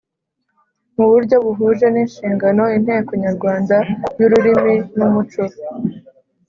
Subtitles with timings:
[0.97, 3.75] mu buryo buhuje n’inshingano inteko nyarwanda
[4.17, 5.43] y’ururimi n’umuco